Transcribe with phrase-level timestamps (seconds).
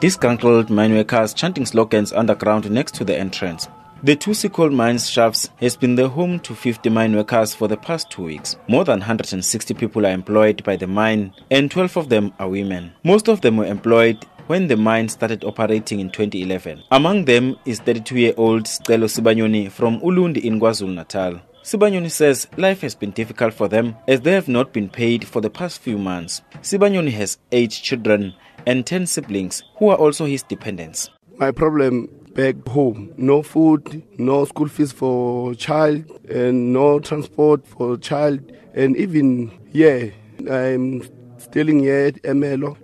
[0.00, 3.66] Disgruntled mine workers chanting slogans underground next to the entrance.
[4.04, 7.76] The Thusi coal mines shafts has been the home to 50 mine workers for the
[7.76, 8.54] past two weeks.
[8.68, 12.92] More than 160 people are employed by the mine and 12 of them are women.
[13.02, 16.84] Most of them were employed when the mine started operating in 2011.
[16.92, 21.40] Among them is 32-year-old Stelo Sibanyoni from Ulundi in KwaZulu-Natal.
[21.68, 25.42] Sibanyoni says life has been difficult for them as they have not been paid for
[25.42, 26.40] the past few months.
[26.62, 28.32] Sibanyoni has eight children
[28.66, 31.10] and 10 siblings who are also his dependents.
[31.36, 37.98] My problem back home no food, no school fees for child, and no transport for
[37.98, 40.06] child, and even yeah,
[40.50, 41.02] I'm
[41.36, 42.34] stealing here at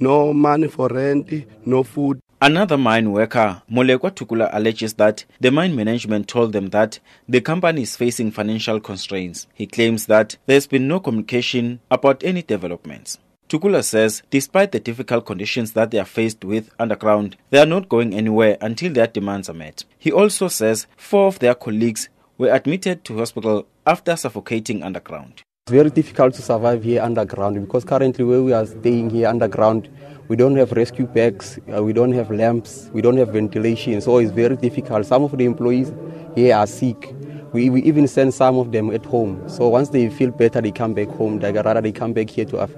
[0.00, 1.32] no money for rent,
[1.64, 2.20] no food.
[2.38, 7.80] Another mine worker, Molekwa Tukula, alleges that the mine management told them that the company
[7.80, 9.46] is facing financial constraints.
[9.54, 13.18] He claims that there's been no communication about any developments.
[13.48, 17.88] Tukula says despite the difficult conditions that they are faced with underground, they are not
[17.88, 19.84] going anywhere until their demands are met.
[19.98, 25.42] He also says four of their colleagues were admitted to hospital after suffocating underground.
[25.68, 29.88] It's very difficult to survive here underground because currently where we are staying here underground,
[30.28, 34.18] we don't have rescue bags, uh, we don't have lamps, we don't have ventilation, so
[34.18, 35.06] it's very difficult.
[35.06, 35.92] Some of the employees
[36.36, 37.12] here are sick.
[37.52, 39.42] We, we even send some of them at home.
[39.48, 41.40] So once they feel better, they come back home.
[41.40, 42.68] They, rather, they come back here to,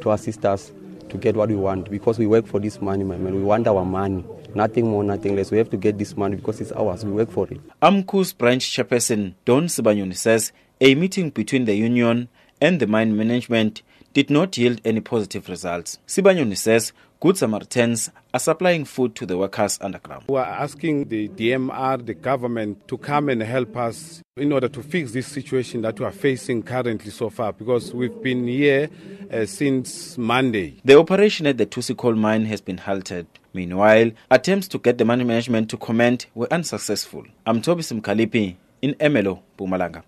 [0.00, 0.72] to assist us
[1.10, 3.34] to get what we want because we work for this money, my man.
[3.34, 4.24] We want our money.
[4.54, 5.50] Nothing more, nothing less.
[5.50, 7.04] We have to get this money because it's ours.
[7.04, 7.60] We work for it.
[7.82, 13.82] AMCU's branch chairperson, Don Sibanyoni, says a meeting between the union and the mine management
[14.14, 15.98] did not yield any positive results.
[16.06, 20.26] Sibanyoni says Good Samaritans are supplying food to the workers underground.
[20.28, 24.82] We are asking the DMR, the government, to come and help us in order to
[24.84, 28.88] fix this situation that we are facing currently so far because we've been here
[29.32, 30.76] uh, since Monday.
[30.84, 33.26] The operation at the Thusi coal mine has been halted.
[33.52, 37.24] Meanwhile, attempts to get the mine management to comment were unsuccessful.
[37.44, 40.04] I'm Toby Simkalipi in Ermelo, Mpumalanga.